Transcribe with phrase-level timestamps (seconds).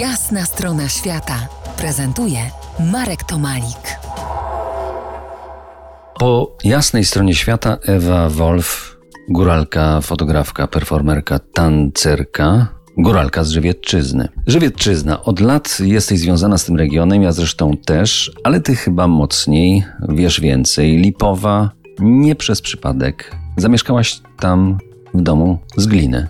[0.00, 1.48] Jasna strona świata
[1.78, 2.38] prezentuje
[2.92, 3.98] Marek Tomalik.
[6.18, 8.96] Po jasnej stronie świata Ewa Wolf,
[9.28, 14.28] góralka, fotografka, performerka, tancerka, góralka z Żywiecczyzny.
[14.46, 19.84] Żywiecczyzna, od lat jesteś związana z tym regionem, ja zresztą też, ale ty chyba mocniej,
[20.08, 20.96] wiesz więcej.
[20.96, 23.36] Lipowa, nie przez przypadek.
[23.56, 24.78] Zamieszkałaś tam
[25.14, 26.28] w domu z gliny.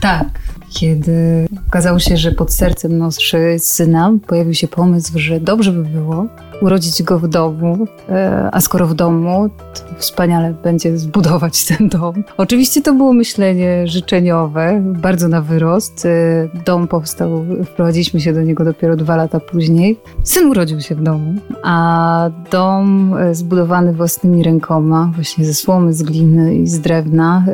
[0.00, 0.28] Tak,
[0.74, 6.26] kiedy okazało się, że pod sercem noszy syna, pojawił się pomysł, że dobrze by było
[6.62, 12.24] urodzić go w domu, e, a skoro w domu, to wspaniale będzie zbudować ten dom.
[12.36, 16.06] Oczywiście to było myślenie życzeniowe, bardzo na wyrost.
[16.06, 19.98] E, dom powstał, wprowadziliśmy się do niego dopiero dwa lata później.
[20.24, 26.02] Syn urodził się w domu, a dom e, zbudowany własnymi rękoma, właśnie ze słomy, z
[26.02, 27.44] gliny i z drewna,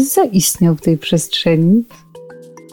[0.00, 1.84] zaistniał w tej przestrzeni.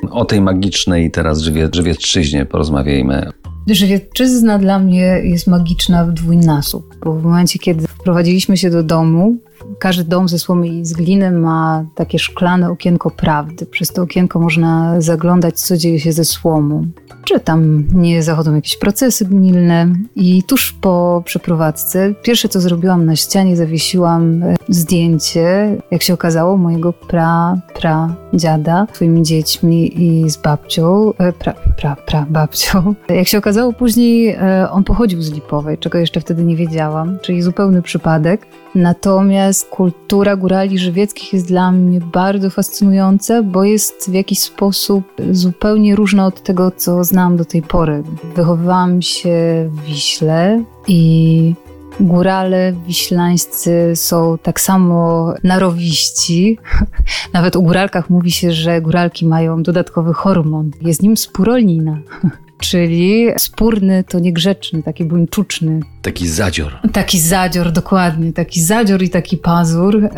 [0.09, 3.31] O tej magicznej teraz żywie, Żywiecczyźnie porozmawiajmy.
[3.67, 9.37] Żywiecczyzna dla mnie jest magiczna w dwójnasób, bo w momencie, kiedy wprowadziliśmy się do domu,
[9.79, 13.65] każdy dom ze słomy i z gliny ma takie szklane okienko prawdy.
[13.65, 16.87] Przez to okienko można zaglądać, co dzieje się ze słomą.
[17.23, 19.87] Czy tam nie zachodzą jakieś procesy gnilne.
[20.15, 26.57] I tuż po przeprowadzce, pierwsze co zrobiłam na ścianie, zawiesiłam e, zdjęcie, jak się okazało,
[26.57, 32.95] mojego pra, pra dziada, swoimi dziećmi i z babcią, e, pra, pra, pra babcią.
[33.09, 37.41] Jak się okazało później, e, on pochodził z Lipowej, czego jeszcze wtedy nie wiedziałam, czyli
[37.41, 38.47] zupełny przypadek.
[38.75, 45.95] Natomiast kultura górali żywieckich jest dla mnie bardzo fascynująca, bo jest w jakiś sposób zupełnie
[45.95, 48.03] różna od tego, co znałam do tej pory.
[48.35, 51.53] Wychowywałam się w Wiśle i
[51.99, 56.57] Górale wiślańscy są tak samo narowiści.
[57.33, 60.71] Nawet o góralkach mówi się, że góralki mają dodatkowy hormon.
[60.81, 61.99] Jest nim spurolina.
[62.59, 65.79] Czyli spórny to niegrzeczny, taki buńczuczny.
[66.01, 66.73] Taki zadzior.
[66.93, 68.33] Taki zadzior, dokładnie.
[68.33, 70.09] Taki zadzior i taki pazur.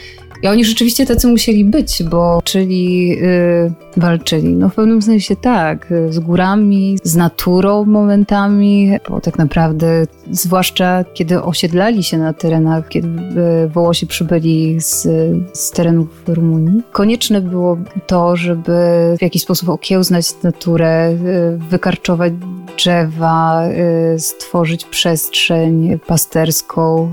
[0.44, 4.56] I oni rzeczywiście tacy musieli być, bo czyli yy, walczyli.
[4.56, 11.44] No w pewnym sensie tak, z górami, z naturą momentami, bo tak naprawdę, zwłaszcza kiedy
[11.44, 15.08] osiedlali się na terenach, kiedy y, Wołosi przybyli z,
[15.54, 17.78] z terenów Rumunii, konieczne było
[18.08, 18.72] to, żeby
[19.18, 22.34] w jakiś sposób okiełznać naturę, y, wykarczować
[22.78, 23.68] drzewa,
[24.16, 27.12] y, stworzyć przestrzeń pasterską,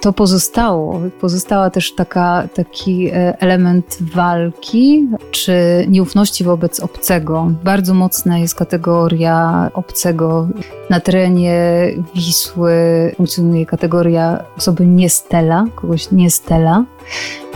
[0.00, 1.00] to pozostało.
[1.20, 5.52] Pozostała też taka, taki e, element walki czy
[5.88, 7.50] nieufności wobec obcego.
[7.64, 10.48] Bardzo mocna jest kategoria obcego.
[10.90, 12.72] Na terenie Wisły
[13.16, 16.84] funkcjonuje kategoria osoby niestela, kogoś niestela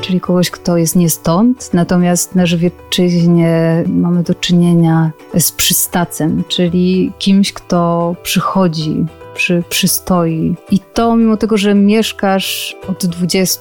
[0.00, 1.74] czyli kogoś, kto jest nie stąd.
[1.74, 9.06] Natomiast na Żywiecczyźnie mamy do czynienia z przystacem, czyli kimś, kto przychodzi
[9.38, 10.56] przy, przystoi.
[10.70, 13.60] I to mimo tego, że mieszkasz od 20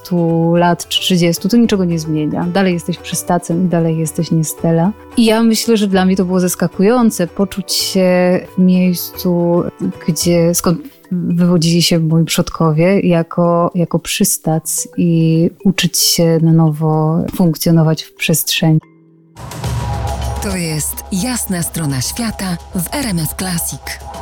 [0.54, 2.46] lat czy 30, to niczego nie zmienia.
[2.52, 4.92] Dalej jesteś przystacem i dalej jesteś niestela.
[5.16, 9.62] I ja myślę, że dla mnie to było zaskakujące poczuć się w miejscu,
[10.08, 10.78] gdzie skąd
[11.12, 18.78] wywodzili się moi przodkowie jako, jako przystac i uczyć się na nowo funkcjonować w przestrzeni.
[20.42, 24.17] To jest jasna strona świata w RMS Classic.